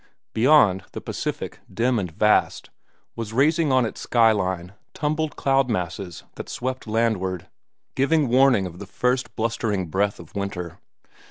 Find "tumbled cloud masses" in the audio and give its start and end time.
4.95-6.23